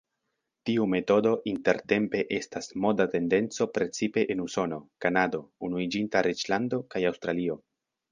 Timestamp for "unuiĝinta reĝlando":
5.69-6.81